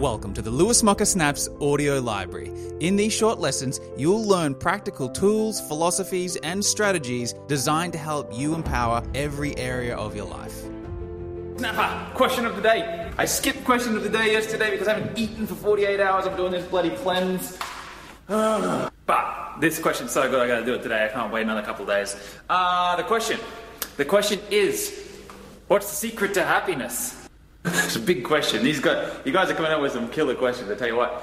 Welcome 0.00 0.32
to 0.32 0.40
the 0.40 0.50
Lewis 0.50 0.82
Mocker 0.82 1.04
Snaps 1.04 1.46
audio 1.60 2.00
library. 2.00 2.50
In 2.80 2.96
these 2.96 3.12
short 3.12 3.38
lessons, 3.38 3.80
you'll 3.98 4.26
learn 4.26 4.54
practical 4.54 5.10
tools, 5.10 5.60
philosophies, 5.68 6.36
and 6.36 6.64
strategies 6.64 7.34
designed 7.48 7.92
to 7.92 7.98
help 7.98 8.32
you 8.32 8.54
empower 8.54 9.06
every 9.14 9.54
area 9.58 9.94
of 9.94 10.16
your 10.16 10.24
life. 10.24 10.54
Snapper, 11.58 12.16
question 12.16 12.46
of 12.46 12.56
the 12.56 12.62
day. 12.62 13.10
I 13.18 13.26
skipped 13.26 13.62
question 13.66 13.94
of 13.94 14.02
the 14.02 14.08
day 14.08 14.32
yesterday 14.32 14.70
because 14.70 14.88
I 14.88 14.94
haven't 14.94 15.18
eaten 15.18 15.46
for 15.46 15.54
48 15.54 16.00
hours. 16.00 16.26
I'm 16.26 16.34
doing 16.34 16.52
this 16.52 16.66
bloody 16.66 16.96
cleanse. 16.96 17.58
But 19.04 19.56
this 19.60 19.78
question's 19.78 20.12
so 20.12 20.30
good, 20.30 20.40
I 20.40 20.46
gotta 20.46 20.64
do 20.64 20.72
it 20.72 20.82
today. 20.82 21.04
I 21.04 21.08
can't 21.08 21.30
wait 21.30 21.42
another 21.42 21.60
couple 21.60 21.84
days. 21.84 22.16
Uh, 22.48 22.96
the 22.96 23.02
question. 23.02 23.38
The 23.98 24.06
question 24.06 24.40
is 24.50 24.98
what's 25.68 25.90
the 25.90 25.96
secret 25.96 26.32
to 26.34 26.42
happiness? 26.42 27.19
It's 27.64 27.96
a 27.96 28.00
big 28.00 28.24
question. 28.24 28.62
These 28.62 28.80
guys, 28.80 29.12
you 29.24 29.32
guys 29.32 29.50
are 29.50 29.54
coming 29.54 29.72
up 29.72 29.80
with 29.80 29.92
some 29.92 30.08
killer 30.08 30.34
questions, 30.34 30.70
I 30.70 30.74
tell 30.74 30.88
you 30.88 30.96
what. 30.96 31.22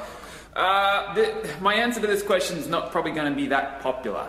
Uh, 0.56 1.14
the, 1.14 1.50
my 1.62 1.76
answer 1.76 2.02
to 2.02 2.08
this 2.08 2.24
question 2.24 2.58
is 2.58 2.68
not 2.68 2.92
probably 2.92 3.12
going 3.12 3.32
to 3.32 3.36
be 3.36 3.48
that 3.48 3.82
popular. 3.82 4.28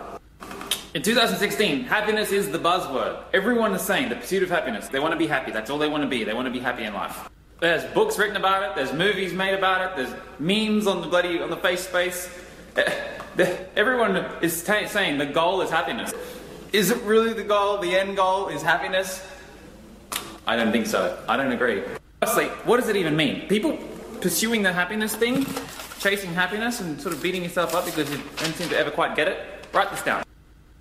In 0.93 1.03
2016, 1.03 1.83
happiness 1.83 2.31
is 2.31 2.49
the 2.49 2.57
buzzword. 2.57 3.23
Everyone 3.33 3.73
is 3.73 3.81
saying 3.81 4.09
the 4.09 4.15
pursuit 4.15 4.41
of 4.41 4.49
happiness. 4.49 4.87
They 4.89 4.99
want 4.99 5.13
to 5.13 5.17
be 5.17 5.27
happy. 5.27 5.51
That's 5.51 5.69
all 5.69 5.77
they 5.77 5.87
want 5.87 6.03
to 6.03 6.09
be. 6.09 6.23
They 6.23 6.33
want 6.33 6.47
to 6.47 6.51
be 6.51 6.59
happy 6.59 6.83
in 6.83 6.93
life. 6.93 7.29
There's 7.59 7.83
books 7.93 8.17
written 8.17 8.37
about 8.37 8.63
it. 8.63 8.75
There's 8.75 8.93
movies 8.93 9.33
made 9.33 9.53
about 9.53 9.91
it. 9.91 9.97
There's 9.97 10.15
memes 10.39 10.87
on 10.87 11.01
the 11.01 11.07
bloody 11.07 11.41
on 11.41 11.49
the 11.49 11.57
face 11.57 11.87
space. 11.87 12.29
Everyone 13.75 14.15
is 14.41 14.63
t- 14.63 14.87
saying 14.87 15.17
the 15.17 15.25
goal 15.25 15.61
is 15.61 15.69
happiness. 15.69 16.13
Is 16.73 16.89
it 16.89 17.01
really 17.03 17.33
the 17.33 17.43
goal? 17.43 17.77
The 17.77 17.95
end 17.95 18.15
goal 18.15 18.47
is 18.47 18.61
happiness? 18.61 19.25
I 20.47 20.55
don't 20.55 20.71
think 20.71 20.87
so. 20.87 21.21
I 21.27 21.37
don't 21.37 21.51
agree. 21.51 21.83
Firstly, 22.21 22.47
what 22.65 22.77
does 22.77 22.89
it 22.89 22.97
even 22.97 23.15
mean? 23.15 23.47
People 23.47 23.77
pursuing 24.19 24.61
the 24.61 24.73
happiness 24.73 25.15
thing, 25.15 25.45
chasing 25.99 26.33
happiness 26.33 26.81
and 26.81 26.99
sort 26.99 27.15
of 27.15 27.23
beating 27.23 27.43
yourself 27.43 27.73
up 27.73 27.85
because 27.85 28.11
you 28.11 28.17
don't 28.35 28.53
seem 28.55 28.67
to 28.69 28.77
ever 28.77 28.91
quite 28.91 29.15
get 29.15 29.29
it. 29.29 29.39
Write 29.73 29.89
this 29.89 30.01
down. 30.01 30.23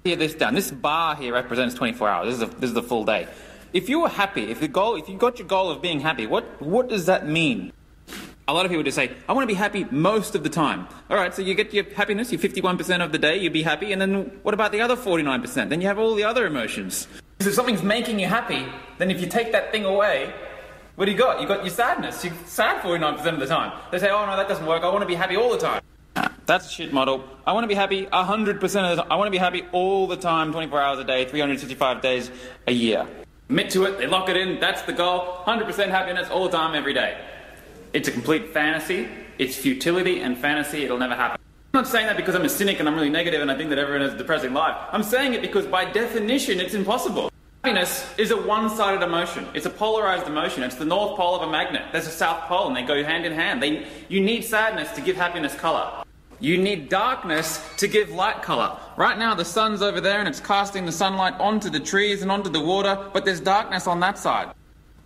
Hear 0.04 0.16
this 0.16 0.34
down. 0.34 0.54
This 0.54 0.72
bar 0.72 1.14
here 1.14 1.32
represents 1.32 1.76
24 1.76 2.08
hours. 2.08 2.26
This 2.26 2.36
is, 2.36 2.42
a, 2.42 2.58
this 2.58 2.68
is 2.68 2.74
the 2.74 2.82
full 2.82 3.04
day. 3.04 3.28
If 3.72 3.88
you 3.88 4.00
were 4.00 4.08
happy, 4.08 4.50
if 4.50 4.58
the 4.58 4.66
goal, 4.66 4.96
if 4.96 5.08
you 5.08 5.16
got 5.16 5.38
your 5.38 5.46
goal 5.46 5.70
of 5.70 5.80
being 5.80 6.00
happy, 6.00 6.26
what 6.26 6.60
what 6.60 6.88
does 6.88 7.06
that 7.06 7.28
mean? 7.28 7.72
A 8.48 8.54
lot 8.54 8.64
of 8.64 8.70
people 8.70 8.82
just 8.82 8.96
say, 8.96 9.12
I 9.28 9.32
want 9.34 9.44
to 9.44 9.46
be 9.46 9.58
happy 9.58 9.84
most 9.90 10.34
of 10.34 10.42
the 10.42 10.48
time. 10.48 10.88
All 11.10 11.18
right, 11.18 11.34
so 11.34 11.42
you 11.42 11.54
get 11.54 11.74
your 11.74 11.84
happiness, 11.92 12.32
your 12.32 12.40
51% 12.40 13.04
of 13.04 13.12
the 13.12 13.18
day, 13.18 13.36
you'd 13.36 13.52
be 13.52 13.62
happy, 13.62 13.92
and 13.92 14.00
then 14.00 14.40
what 14.42 14.54
about 14.54 14.72
the 14.72 14.80
other 14.80 14.96
49%? 14.96 15.68
Then 15.68 15.82
you 15.82 15.86
have 15.86 15.98
all 15.98 16.14
the 16.14 16.24
other 16.24 16.46
emotions. 16.46 17.06
If 17.40 17.52
something's 17.52 17.82
making 17.82 18.18
you 18.18 18.26
happy, 18.26 18.66
then 18.96 19.10
if 19.10 19.20
you 19.20 19.26
take 19.26 19.52
that 19.52 19.70
thing 19.70 19.84
away, 19.84 20.32
what 20.98 21.04
do 21.04 21.12
you 21.12 21.16
got? 21.16 21.40
You 21.40 21.46
got 21.46 21.64
your 21.64 21.72
sadness. 21.72 22.24
You're 22.24 22.34
sad 22.44 22.82
49% 22.82 23.24
of 23.34 23.38
the 23.38 23.46
time. 23.46 23.72
They 23.92 24.00
say, 24.00 24.10
oh 24.10 24.26
no, 24.26 24.36
that 24.36 24.48
doesn't 24.48 24.66
work. 24.66 24.82
I 24.82 24.88
want 24.88 25.02
to 25.02 25.06
be 25.06 25.14
happy 25.14 25.36
all 25.36 25.48
the 25.48 25.58
time. 25.58 25.80
That's 26.44 26.66
a 26.66 26.68
shit 26.68 26.92
model. 26.92 27.22
I 27.46 27.52
want 27.52 27.62
to 27.62 27.68
be 27.68 27.76
happy 27.76 28.06
100% 28.06 28.54
of 28.54 28.96
the 28.96 29.02
time. 29.02 29.12
I 29.12 29.14
want 29.14 29.28
to 29.28 29.30
be 29.30 29.38
happy 29.38 29.62
all 29.70 30.08
the 30.08 30.16
time, 30.16 30.50
24 30.50 30.82
hours 30.82 30.98
a 30.98 31.04
day, 31.04 31.24
365 31.24 32.02
days 32.02 32.32
a 32.66 32.72
year. 32.72 33.06
Commit 33.46 33.70
to 33.70 33.84
it, 33.84 33.98
they 33.98 34.08
lock 34.08 34.28
it 34.28 34.36
in, 34.36 34.58
that's 34.58 34.82
the 34.82 34.92
goal. 34.92 35.44
100% 35.46 35.88
happiness 35.88 36.30
all 36.30 36.46
the 36.46 36.50
time, 36.50 36.74
every 36.74 36.94
day. 36.94 37.16
It's 37.92 38.08
a 38.08 38.10
complete 38.10 38.52
fantasy. 38.52 39.08
It's 39.38 39.54
futility 39.54 40.20
and 40.20 40.36
fantasy. 40.36 40.82
It'll 40.82 40.98
never 40.98 41.14
happen. 41.14 41.40
I'm 41.74 41.82
not 41.82 41.86
saying 41.86 42.06
that 42.06 42.16
because 42.16 42.34
I'm 42.34 42.44
a 42.44 42.48
cynic 42.48 42.80
and 42.80 42.88
I'm 42.88 42.96
really 42.96 43.08
negative 43.08 43.40
and 43.40 43.52
I 43.52 43.56
think 43.56 43.70
that 43.70 43.78
everyone 43.78 44.02
has 44.02 44.14
a 44.14 44.18
depressing 44.18 44.52
life. 44.52 44.76
I'm 44.90 45.04
saying 45.04 45.34
it 45.34 45.42
because 45.42 45.64
by 45.64 45.84
definition 45.84 46.58
it's 46.58 46.74
impossible. 46.74 47.30
Happiness 47.64 48.08
is 48.16 48.30
a 48.30 48.36
one 48.36 48.70
sided 48.70 49.02
emotion. 49.02 49.46
It's 49.52 49.66
a 49.66 49.70
polarized 49.70 50.28
emotion. 50.28 50.62
It's 50.62 50.76
the 50.76 50.84
north 50.84 51.16
pole 51.16 51.34
of 51.34 51.42
a 51.42 51.50
magnet. 51.50 51.86
There's 51.90 52.06
a 52.06 52.10
south 52.10 52.44
pole 52.44 52.68
and 52.68 52.76
they 52.76 52.82
go 52.82 53.02
hand 53.02 53.26
in 53.26 53.32
hand. 53.32 53.60
They, 53.60 53.84
you 54.08 54.20
need 54.20 54.44
sadness 54.44 54.92
to 54.92 55.00
give 55.00 55.16
happiness 55.16 55.54
color. 55.56 56.04
You 56.38 56.56
need 56.56 56.88
darkness 56.88 57.68
to 57.78 57.88
give 57.88 58.10
light 58.10 58.42
color. 58.42 58.78
Right 58.96 59.18
now, 59.18 59.34
the 59.34 59.44
sun's 59.44 59.82
over 59.82 60.00
there 60.00 60.20
and 60.20 60.28
it's 60.28 60.38
casting 60.38 60.86
the 60.86 60.92
sunlight 60.92 61.34
onto 61.40 61.68
the 61.68 61.80
trees 61.80 62.22
and 62.22 62.30
onto 62.30 62.48
the 62.48 62.60
water, 62.60 63.10
but 63.12 63.24
there's 63.24 63.40
darkness 63.40 63.88
on 63.88 63.98
that 64.00 64.18
side. 64.18 64.54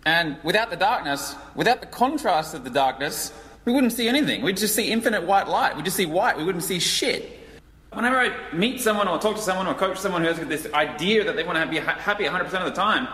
And 0.05 0.37
without 0.43 0.69
the 0.69 0.75
darkness, 0.75 1.35
without 1.55 1.81
the 1.81 1.87
contrast 1.87 2.53
of 2.53 2.63
the 2.63 2.69
darkness, 2.69 3.33
we 3.65 3.73
wouldn't 3.73 3.93
see 3.93 4.07
anything. 4.07 4.43
We'd 4.43 4.57
just 4.57 4.75
see 4.75 4.91
infinite 4.91 5.23
white 5.23 5.47
light. 5.47 5.75
We'd 5.75 5.85
just 5.85 5.97
see 5.97 6.05
white. 6.05 6.37
We 6.37 6.43
wouldn't 6.43 6.63
see 6.63 6.79
shit. 6.79 7.39
Whenever 7.93 8.17
I 8.17 8.33
meet 8.53 8.81
someone 8.81 9.07
or 9.07 9.19
talk 9.19 9.35
to 9.35 9.41
someone 9.41 9.67
or 9.67 9.75
coach 9.75 9.99
someone 9.99 10.23
who 10.23 10.27
has 10.27 10.39
this 10.47 10.71
idea 10.73 11.23
that 11.23 11.35
they 11.35 11.43
want 11.43 11.59
to 11.59 11.67
be 11.67 11.77
happy 11.77 12.23
100% 12.23 12.45
of 12.45 12.65
the 12.65 12.71
time, 12.71 13.07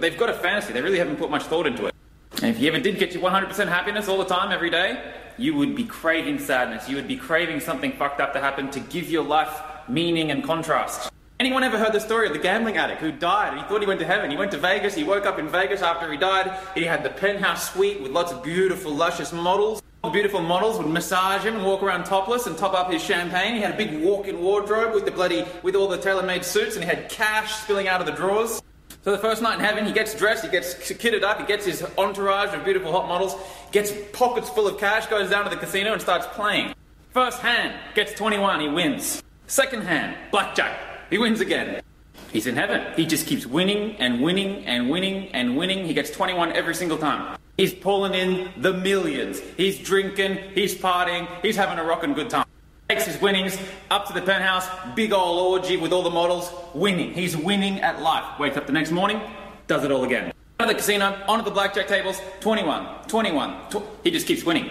they've 0.00 0.18
got 0.18 0.28
a 0.28 0.34
fantasy. 0.34 0.72
They 0.74 0.82
really 0.82 0.98
haven't 0.98 1.16
put 1.16 1.30
much 1.30 1.44
thought 1.44 1.66
into 1.66 1.86
it. 1.86 1.94
And 2.42 2.54
if 2.54 2.60
you 2.60 2.68
ever 2.68 2.78
did 2.78 2.98
get 2.98 3.14
your 3.14 3.22
100% 3.22 3.68
happiness 3.68 4.06
all 4.06 4.18
the 4.18 4.26
time, 4.26 4.52
every 4.52 4.70
day, 4.70 5.14
you 5.38 5.54
would 5.56 5.74
be 5.74 5.84
craving 5.84 6.38
sadness. 6.38 6.88
You 6.88 6.96
would 6.96 7.08
be 7.08 7.16
craving 7.16 7.60
something 7.60 7.92
fucked 7.92 8.20
up 8.20 8.34
to 8.34 8.40
happen 8.40 8.70
to 8.72 8.80
give 8.80 9.08
your 9.08 9.24
life 9.24 9.62
meaning 9.88 10.30
and 10.30 10.44
contrast. 10.44 11.10
Anyone 11.40 11.64
ever 11.64 11.78
heard 11.78 11.92
the 11.92 12.00
story 12.00 12.26
of 12.26 12.32
the 12.32 12.38
gambling 12.38 12.76
addict 12.76 13.00
who 13.00 13.12
died? 13.12 13.56
He 13.56 13.64
thought 13.64 13.80
he 13.80 13.86
went 13.86 14.00
to 14.00 14.06
heaven. 14.06 14.30
He 14.30 14.36
went 14.36 14.50
to 14.50 14.58
Vegas. 14.58 14.94
He 14.94 15.04
woke 15.04 15.24
up 15.24 15.38
in 15.38 15.48
Vegas 15.48 15.80
after 15.82 16.10
he 16.12 16.18
died. 16.18 16.58
He 16.74 16.84
had 16.84 17.02
the 17.02 17.10
penthouse 17.10 17.72
suite 17.72 18.02
with 18.02 18.12
lots 18.12 18.32
of 18.32 18.42
beautiful, 18.42 18.92
luscious 18.92 19.32
models. 19.32 19.82
The 20.04 20.10
beautiful 20.10 20.40
models 20.40 20.78
would 20.78 20.86
massage 20.86 21.44
him 21.44 21.56
and 21.56 21.64
walk 21.64 21.82
around 21.82 22.04
topless 22.04 22.46
and 22.46 22.56
top 22.56 22.72
up 22.72 22.88
his 22.88 23.02
champagne. 23.02 23.56
He 23.56 23.60
had 23.60 23.74
a 23.74 23.76
big 23.76 24.00
walk-in 24.00 24.40
wardrobe 24.40 24.94
with 24.94 25.04
the 25.04 25.10
bloody 25.10 25.44
with 25.64 25.74
all 25.74 25.88
the 25.88 25.98
tailor-made 25.98 26.44
suits, 26.44 26.76
and 26.76 26.84
he 26.84 26.88
had 26.88 27.08
cash 27.08 27.52
spilling 27.56 27.88
out 27.88 28.00
of 28.00 28.06
the 28.06 28.12
drawers. 28.12 28.62
So 29.02 29.10
the 29.10 29.18
first 29.18 29.42
night 29.42 29.58
in 29.58 29.64
heaven, 29.64 29.84
he 29.84 29.92
gets 29.92 30.14
dressed, 30.14 30.44
he 30.44 30.50
gets 30.50 30.74
kitted 30.74 31.24
up, 31.24 31.40
he 31.40 31.46
gets 31.46 31.66
his 31.66 31.84
entourage 31.98 32.54
of 32.54 32.64
beautiful 32.64 32.92
hot 32.92 33.08
models, 33.08 33.34
gets 33.72 33.92
pockets 34.12 34.48
full 34.48 34.68
of 34.68 34.78
cash, 34.78 35.06
goes 35.06 35.30
down 35.30 35.42
to 35.44 35.50
the 35.50 35.56
casino 35.56 35.92
and 35.92 36.00
starts 36.00 36.28
playing. 36.28 36.74
First 37.10 37.40
hand 37.40 37.74
gets 37.96 38.12
21, 38.12 38.60
he 38.60 38.68
wins. 38.68 39.22
Second 39.48 39.82
hand, 39.82 40.16
blackjack, 40.30 40.78
he 41.10 41.18
wins 41.18 41.40
again. 41.40 41.82
He's 42.32 42.46
in 42.46 42.54
heaven. 42.54 42.92
He 42.94 43.04
just 43.04 43.26
keeps 43.26 43.46
winning 43.46 43.96
and 43.96 44.22
winning 44.22 44.64
and 44.66 44.90
winning 44.90 45.34
and 45.34 45.56
winning. 45.56 45.86
He 45.86 45.94
gets 45.94 46.10
21 46.10 46.52
every 46.52 46.74
single 46.74 46.98
time. 46.98 47.37
He's 47.58 47.74
pulling 47.74 48.14
in 48.14 48.50
the 48.56 48.72
millions. 48.72 49.40
He's 49.56 49.80
drinking, 49.80 50.38
he's 50.54 50.76
partying, 50.76 51.26
he's 51.42 51.56
having 51.56 51.76
a 51.80 51.82
rocking 51.82 52.14
good 52.14 52.30
time. 52.30 52.46
Takes 52.88 53.04
his 53.04 53.20
winnings 53.20 53.58
up 53.90 54.06
to 54.06 54.12
the 54.12 54.22
penthouse, 54.22 54.68
big 54.94 55.12
old 55.12 55.60
orgy 55.60 55.76
with 55.76 55.92
all 55.92 56.04
the 56.04 56.10
models, 56.10 56.52
winning. 56.72 57.12
He's 57.12 57.36
winning 57.36 57.80
at 57.80 58.00
life. 58.00 58.38
Wakes 58.38 58.56
up 58.56 58.68
the 58.68 58.72
next 58.72 58.92
morning, 58.92 59.20
does 59.66 59.82
it 59.82 59.90
all 59.90 60.04
again. 60.04 60.32
Out 60.60 60.68
of 60.68 60.68
the 60.68 60.74
casino, 60.74 61.20
onto 61.26 61.44
the 61.44 61.50
blackjack 61.50 61.88
tables, 61.88 62.20
21, 62.40 63.08
21. 63.08 63.70
Tw- 63.70 63.82
he 64.04 64.12
just 64.12 64.28
keeps 64.28 64.44
winning. 64.44 64.70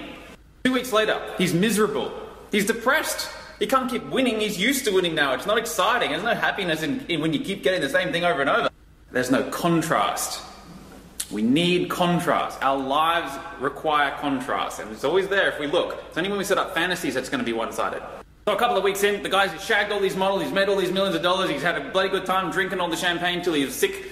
Two 0.64 0.72
weeks 0.72 0.94
later, 0.94 1.22
he's 1.38 1.54
miserable. 1.54 2.10
He's 2.54 2.66
depressed. 2.66 3.30
He 3.60 3.68
can't 3.68 3.92
keep 3.92 4.06
winning. 4.06 4.40
He's 4.40 4.58
used 4.58 4.86
to 4.86 4.92
winning 4.92 5.14
now. 5.14 5.34
It's 5.34 5.46
not 5.46 5.58
exciting. 5.58 6.12
There's 6.12 6.24
no 6.24 6.36
happiness 6.36 6.84
in, 6.84 7.06
in 7.10 7.20
when 7.20 7.34
you 7.34 7.40
keep 7.42 7.64
getting 7.64 7.82
the 7.82 7.90
same 7.90 8.14
thing 8.14 8.24
over 8.24 8.40
and 8.40 8.50
over. 8.50 8.70
There's 9.12 9.30
no 9.30 9.44
contrast. 9.50 10.42
We 11.30 11.42
need 11.42 11.90
contrast. 11.90 12.58
Our 12.62 12.78
lives 12.78 13.38
require 13.60 14.12
contrast, 14.20 14.80
and 14.80 14.92
it's 14.92 15.04
always 15.04 15.28
there 15.28 15.50
if 15.52 15.60
we 15.60 15.68
look. 15.68 16.02
It's 16.08 16.18
only 16.18 16.30
when 16.30 16.38
we 16.38 16.46
set 16.46 16.58
up 16.58 16.74
fantasies 16.74 17.14
that's 17.14 17.28
going 17.28 17.40
to 17.40 17.46
be 17.46 17.52
one 17.52 17.74
sided. 17.74 18.02
So, 18.48 18.54
a 18.54 18.58
couple 18.58 18.78
of 18.78 18.84
weeks 18.84 19.04
in, 19.04 19.22
the 19.24 19.30
guy's 19.30 19.52
shagged 19.62 19.92
all 19.92 20.00
these 20.00 20.16
models, 20.16 20.44
he's 20.44 20.54
made 20.54 20.70
all 20.70 20.78
these 20.78 20.92
millions 20.92 21.18
of 21.18 21.22
dollars, 21.22 21.50
he's 21.50 21.62
had 21.62 21.78
a 21.82 21.92
bloody 21.92 22.08
good 22.08 22.26
time 22.26 22.50
drinking 22.50 22.80
all 22.80 22.90
the 22.90 22.96
champagne 22.96 23.42
till 23.42 23.54
he's 23.54 23.76
sick. 23.76 24.10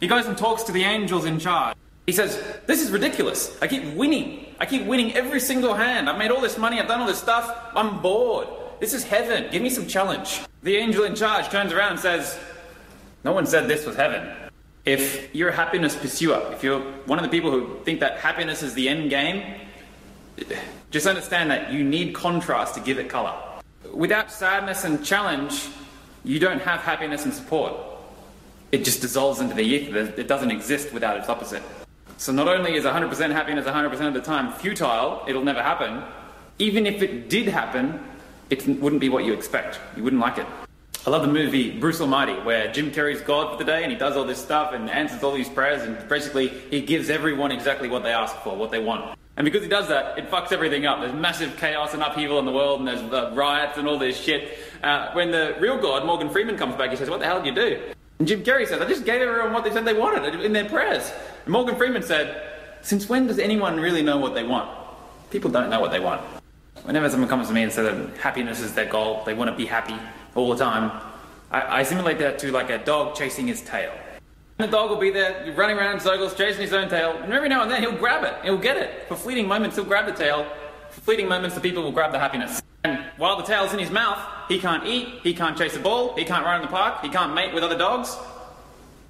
He 0.00 0.08
goes 0.08 0.26
and 0.26 0.36
talks 0.36 0.64
to 0.64 0.72
the 0.72 0.82
angels 0.82 1.24
in 1.24 1.38
charge. 1.38 1.76
He 2.06 2.12
says, 2.12 2.42
This 2.66 2.82
is 2.82 2.90
ridiculous. 2.90 3.56
I 3.62 3.68
keep 3.68 3.94
winning. 3.94 4.46
I 4.58 4.66
keep 4.66 4.86
winning 4.86 5.14
every 5.14 5.38
single 5.38 5.74
hand. 5.74 6.10
I've 6.10 6.18
made 6.18 6.32
all 6.32 6.40
this 6.40 6.58
money, 6.58 6.80
I've 6.80 6.88
done 6.88 7.00
all 7.00 7.06
this 7.06 7.20
stuff. 7.20 7.70
I'm 7.76 8.02
bored. 8.02 8.48
This 8.80 8.92
is 8.92 9.04
heaven. 9.04 9.46
Give 9.52 9.62
me 9.62 9.70
some 9.70 9.86
challenge. 9.86 10.40
The 10.64 10.76
angel 10.76 11.04
in 11.04 11.14
charge 11.14 11.48
turns 11.50 11.72
around 11.72 11.92
and 11.92 12.00
says, 12.00 12.36
No 13.22 13.32
one 13.32 13.46
said 13.46 13.68
this 13.68 13.86
was 13.86 13.94
heaven. 13.94 14.28
If 14.84 15.34
you're 15.34 15.50
a 15.50 15.56
happiness 15.56 15.94
pursuer, 15.94 16.52
if 16.52 16.62
you're 16.62 16.80
one 17.06 17.18
of 17.18 17.24
the 17.24 17.30
people 17.30 17.50
who 17.50 17.78
think 17.84 18.00
that 18.00 18.18
happiness 18.18 18.62
is 18.62 18.74
the 18.74 18.88
end 18.88 19.10
game, 19.10 19.60
just 20.90 21.06
understand 21.06 21.50
that 21.50 21.72
you 21.72 21.84
need 21.84 22.14
contrast 22.14 22.74
to 22.74 22.80
give 22.80 22.98
it 22.98 23.08
color. 23.08 23.34
Without 23.92 24.30
sadness 24.32 24.84
and 24.84 25.04
challenge, 25.04 25.68
you 26.24 26.38
don't 26.38 26.62
have 26.62 26.80
happiness 26.80 27.24
and 27.24 27.34
support. 27.34 27.74
It 28.72 28.84
just 28.84 29.00
dissolves 29.00 29.40
into 29.40 29.54
the 29.54 29.62
ether. 29.62 30.12
It 30.16 30.28
doesn't 30.28 30.50
exist 30.50 30.92
without 30.92 31.16
its 31.18 31.28
opposite. 31.28 31.62
So 32.16 32.32
not 32.32 32.48
only 32.48 32.74
is 32.74 32.84
100% 32.84 33.32
happiness 33.32 33.66
100% 33.66 34.06
of 34.06 34.14
the 34.14 34.20
time 34.20 34.52
futile, 34.52 35.24
it'll 35.26 35.44
never 35.44 35.62
happen, 35.62 36.02
even 36.58 36.86
if 36.86 37.02
it 37.02 37.30
did 37.30 37.48
happen, 37.48 37.98
it 38.50 38.66
wouldn't 38.66 39.00
be 39.00 39.08
what 39.08 39.24
you 39.24 39.32
expect. 39.32 39.80
You 39.96 40.04
wouldn't 40.04 40.20
like 40.20 40.38
it. 40.38 40.46
I 41.06 41.08
love 41.08 41.22
the 41.22 41.28
movie 41.28 41.70
Bruce 41.70 41.98
Almighty, 42.02 42.34
where 42.34 42.70
Jim 42.70 42.90
Carrey's 42.90 43.22
God 43.22 43.52
for 43.52 43.56
the 43.56 43.64
day 43.64 43.84
and 43.84 43.90
he 43.90 43.96
does 43.96 44.18
all 44.18 44.26
this 44.26 44.38
stuff 44.38 44.74
and 44.74 44.90
answers 44.90 45.22
all 45.22 45.32
these 45.32 45.48
prayers 45.48 45.82
and 45.82 46.06
basically 46.10 46.48
he 46.48 46.82
gives 46.82 47.08
everyone 47.08 47.50
exactly 47.50 47.88
what 47.88 48.02
they 48.02 48.12
ask 48.12 48.36
for, 48.42 48.54
what 48.54 48.70
they 48.70 48.80
want. 48.80 49.18
And 49.38 49.46
because 49.46 49.62
he 49.62 49.68
does 49.68 49.88
that, 49.88 50.18
it 50.18 50.30
fucks 50.30 50.52
everything 50.52 50.84
up. 50.84 51.00
There's 51.00 51.14
massive 51.14 51.56
chaos 51.56 51.94
and 51.94 52.02
upheaval 52.02 52.38
in 52.38 52.44
the 52.44 52.52
world 52.52 52.80
and 52.80 52.88
there's 52.88 53.00
uh, 53.00 53.32
riots 53.34 53.78
and 53.78 53.88
all 53.88 53.98
this 53.98 54.20
shit. 54.20 54.58
Uh, 54.82 55.10
when 55.12 55.30
the 55.30 55.56
real 55.58 55.80
God, 55.80 56.04
Morgan 56.04 56.28
Freeman, 56.28 56.58
comes 56.58 56.76
back, 56.76 56.90
he 56.90 56.96
says, 56.96 57.08
What 57.08 57.20
the 57.20 57.26
hell 57.26 57.42
did 57.42 57.46
you 57.46 57.54
do? 57.54 57.82
And 58.18 58.28
Jim 58.28 58.42
Carrey 58.42 58.66
says, 58.66 58.82
I 58.82 58.86
just 58.86 59.06
gave 59.06 59.22
everyone 59.22 59.54
what 59.54 59.64
they 59.64 59.70
said 59.70 59.86
they 59.86 59.94
wanted 59.94 60.42
in 60.42 60.52
their 60.52 60.68
prayers. 60.68 61.10
And 61.46 61.52
Morgan 61.52 61.76
Freeman 61.76 62.02
said, 62.02 62.42
Since 62.82 63.08
when 63.08 63.26
does 63.26 63.38
anyone 63.38 63.80
really 63.80 64.02
know 64.02 64.18
what 64.18 64.34
they 64.34 64.44
want? 64.44 64.68
People 65.30 65.50
don't 65.50 65.70
know 65.70 65.80
what 65.80 65.92
they 65.92 66.00
want. 66.00 66.20
Whenever 66.82 67.08
someone 67.08 67.30
comes 67.30 67.48
to 67.48 67.54
me 67.54 67.62
and 67.62 67.72
says 67.72 67.86
that 67.86 68.18
happiness 68.18 68.60
is 68.60 68.74
their 68.74 68.90
goal, 68.90 69.22
they 69.24 69.32
want 69.32 69.50
to 69.50 69.56
be 69.56 69.64
happy 69.64 69.96
all 70.40 70.54
the 70.54 70.64
time, 70.64 70.90
I, 71.50 71.80
I 71.80 71.82
simulate 71.82 72.18
that 72.18 72.38
to 72.40 72.50
like 72.50 72.70
a 72.70 72.78
dog 72.78 73.14
chasing 73.14 73.46
his 73.46 73.60
tail. 73.60 73.92
The 74.58 74.66
dog 74.66 74.90
will 74.90 74.98
be 74.98 75.10
there 75.10 75.52
running 75.56 75.78
around 75.78 75.94
in 75.94 76.00
circles, 76.00 76.34
chasing 76.34 76.60
his 76.60 76.72
own 76.72 76.88
tail, 76.88 77.16
and 77.16 77.32
every 77.32 77.48
now 77.48 77.62
and 77.62 77.70
then 77.70 77.80
he'll 77.82 77.96
grab 77.96 78.24
it. 78.24 78.34
He'll 78.42 78.58
get 78.58 78.76
it. 78.76 79.08
For 79.08 79.16
fleeting 79.16 79.48
moments, 79.48 79.76
he'll 79.76 79.86
grab 79.86 80.06
the 80.06 80.12
tail. 80.12 80.46
For 80.90 81.00
fleeting 81.00 81.28
moments, 81.28 81.54
the 81.54 81.62
people 81.62 81.82
will 81.82 81.92
grab 81.92 82.12
the 82.12 82.18
happiness. 82.18 82.60
And 82.84 83.04
while 83.16 83.36
the 83.36 83.42
tail's 83.42 83.72
in 83.72 83.78
his 83.78 83.90
mouth, 83.90 84.18
he 84.48 84.58
can't 84.58 84.86
eat, 84.86 85.20
he 85.22 85.32
can't 85.34 85.56
chase 85.56 85.76
a 85.76 85.80
ball, 85.80 86.14
he 86.16 86.24
can't 86.24 86.44
run 86.44 86.56
in 86.56 86.62
the 86.62 86.68
park, 86.68 87.02
he 87.02 87.08
can't 87.08 87.34
mate 87.34 87.54
with 87.54 87.62
other 87.62 87.78
dogs. 87.78 88.16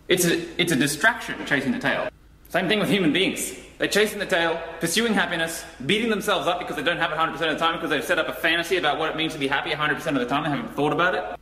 It's 0.09 0.25
a, 0.25 0.61
it's 0.61 0.73
a 0.73 0.77
distraction 0.77 1.35
chasing 1.47 1.73
the 1.73 1.79
tail. 1.79 2.09
Same 2.51 2.67
thing 2.67 2.81
with 2.81 2.91
human 2.91 3.13
beings. 3.13 3.55
They're 3.79 3.87
chasing 3.87 4.19
the 4.19 4.27
tail, 4.27 4.61
pursuing 4.81 5.15
happiness, 5.15 5.65
beating 5.87 6.11
themselves 6.11 6.49
up 6.49 6.59
because 6.59 6.75
they 6.75 6.83
don't 6.83 6.97
have 6.97 7.13
it 7.13 7.17
100% 7.17 7.33
of 7.35 7.39
the 7.39 7.57
time 7.57 7.77
because 7.77 7.91
they've 7.91 8.05
set 8.05 8.19
up 8.19 8.27
a 8.27 8.33
fantasy 8.33 8.77
about 8.77 8.99
what 8.99 9.09
it 9.09 9.17
means 9.17 9.35
to 9.35 9.39
be 9.39 9.47
happy 9.47 9.71
100% 9.71 9.97
of 10.09 10.15
the 10.17 10.27
time. 10.27 10.43
They 10.43 10.51
haven't 10.51 10.75
thought 10.75 10.93
about 10.93 11.15
it. 11.15 11.39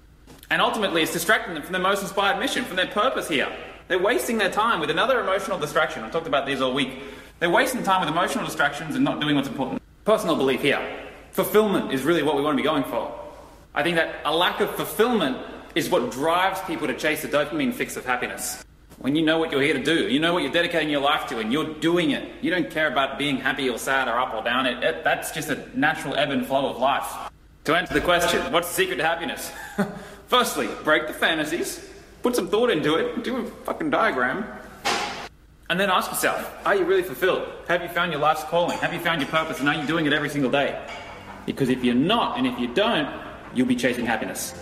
And 0.51 0.61
ultimately, 0.61 1.01
it's 1.01 1.13
distracting 1.15 1.55
them 1.55 1.63
from 1.63 1.73
their 1.73 1.81
most 1.81 2.03
inspired 2.03 2.39
mission, 2.39 2.63
from 2.63 2.77
their 2.77 2.89
purpose 2.89 3.27
here. 3.27 3.51
They're 3.89 3.99
wasting 3.99 4.37
their 4.37 4.51
time 4.51 4.81
with 4.81 4.91
another 4.91 5.19
emotional 5.19 5.59
distraction. 5.59 6.05
I've 6.05 6.13
talked 6.13 6.27
about 6.27 6.45
these 6.45 6.61
all 6.61 6.75
week. 6.75 7.03
They're 7.41 7.49
wasting 7.49 7.83
time 7.83 8.01
with 8.01 8.11
emotional 8.11 8.45
distractions 8.45 8.95
and 8.95 9.03
not 9.03 9.19
doing 9.19 9.35
what's 9.35 9.49
important. 9.49 9.81
Personal 10.05 10.37
belief 10.37 10.61
here. 10.61 11.09
Fulfillment 11.31 11.91
is 11.91 12.03
really 12.03 12.23
what 12.23 12.37
we 12.37 12.43
want 12.43 12.59
to 12.59 12.63
be 12.63 12.69
going 12.69 12.85
for. 12.85 13.19
I 13.75 13.83
think 13.83 13.97
that 13.97 14.17
a 14.27 14.37
lack 14.37 14.61
of 14.61 14.71
fulfillment 14.73 15.39
is 15.75 15.89
what 15.89 16.11
drives 16.11 16.61
people 16.67 16.87
to 16.87 16.95
chase 16.95 17.23
the 17.23 17.29
dopamine 17.29 17.73
fix 17.73 17.97
of 17.97 18.05
happiness. 18.05 18.63
When 19.01 19.15
you 19.15 19.23
know 19.23 19.39
what 19.39 19.53
you're 19.53 19.63
here 19.63 19.75
to 19.75 19.83
do, 19.83 20.09
you 20.09 20.19
know 20.19 20.35
what 20.35 20.43
you're 20.43 20.51
dedicating 20.51 20.91
your 20.91 21.01
life 21.01 21.29
to, 21.29 21.39
and 21.39 21.53
you're 21.53 21.73
doing 21.75 22.11
it. 22.11 22.33
You 22.43 22.51
don't 22.51 22.69
care 22.69 22.91
about 22.91 23.17
being 23.17 23.37
happy 23.37 23.69
or 23.69 23.79
sad 23.79 24.09
or 24.09 24.19
up 24.19 24.35
or 24.35 24.43
down. 24.43 24.67
It, 24.67 24.83
it, 24.83 25.05
that's 25.05 25.31
just 25.31 25.51
a 25.51 25.69
natural 25.79 26.17
ebb 26.17 26.31
and 26.31 26.45
flow 26.45 26.69
of 26.69 26.79
life. 26.79 27.07
To 27.65 27.77
answer 27.77 27.95
the 27.95 28.01
question, 28.01 28.51
what's 28.51 28.69
the 28.69 28.75
secret 28.75 28.97
to 28.97 29.05
happiness? 29.05 29.53
Firstly, 30.27 30.69
break 30.83 31.07
the 31.07 31.13
fantasies, 31.13 31.89
put 32.23 32.35
some 32.35 32.49
thought 32.49 32.71
into 32.71 32.97
it, 32.97 33.23
do 33.23 33.37
a 33.37 33.45
fucking 33.65 33.91
diagram, 33.91 34.45
and 35.71 35.79
then 35.79 35.91
ask 35.91 36.11
yourself, 36.11 36.53
are 36.67 36.75
you 36.75 36.85
really 36.85 37.05
fulfilled? 37.05 37.47
Have 37.69 37.83
you 37.83 37.89
found 37.89 38.11
your 38.11 38.21
life's 38.21 38.43
calling? 38.45 38.79
Have 38.79 38.93
you 38.93 39.01
found 39.01 39.21
your 39.21 39.31
purpose? 39.31 39.61
And 39.61 39.69
are 39.69 39.77
you 39.77 39.87
doing 39.87 40.07
it 40.07 40.13
every 40.13 40.29
single 40.29 40.51
day? 40.51 40.85
Because 41.47 41.69
if 41.69 41.85
you're 41.85 41.95
not, 41.95 42.37
and 42.37 42.49
if 42.49 42.59
you 42.59 42.75
don't, 42.75 43.09
you'll 43.55 43.69
be 43.69 43.77
chasing 43.77 44.07
happiness. 44.07 44.55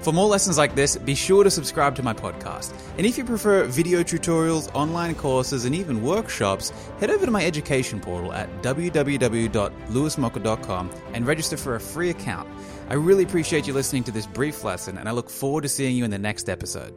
For 0.00 0.12
more 0.12 0.28
lessons 0.28 0.58
like 0.58 0.74
this, 0.74 0.96
be 0.96 1.14
sure 1.14 1.44
to 1.44 1.50
subscribe 1.50 1.94
to 1.96 2.02
my 2.02 2.14
podcast. 2.14 2.74
And 2.96 3.06
if 3.06 3.18
you 3.18 3.24
prefer 3.24 3.64
video 3.64 4.02
tutorials, 4.02 4.74
online 4.74 5.14
courses, 5.14 5.64
and 5.64 5.74
even 5.74 6.02
workshops, 6.02 6.70
head 7.00 7.10
over 7.10 7.24
to 7.24 7.32
my 7.32 7.44
education 7.44 8.00
portal 8.00 8.32
at 8.32 8.48
www.lewismocker.com 8.62 10.90
and 11.12 11.26
register 11.26 11.56
for 11.56 11.74
a 11.74 11.80
free 11.80 12.10
account. 12.10 12.48
I 12.88 12.94
really 12.94 13.24
appreciate 13.24 13.66
you 13.66 13.72
listening 13.72 14.04
to 14.04 14.12
this 14.12 14.26
brief 14.26 14.62
lesson, 14.64 14.98
and 14.98 15.08
I 15.08 15.12
look 15.12 15.28
forward 15.28 15.62
to 15.62 15.68
seeing 15.68 15.96
you 15.96 16.04
in 16.04 16.10
the 16.10 16.18
next 16.18 16.48
episode. 16.48 16.94